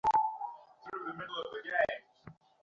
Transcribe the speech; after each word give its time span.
আমি 0.83 1.25
দুঃখিত 1.27 1.65
স্যার। 1.65 1.89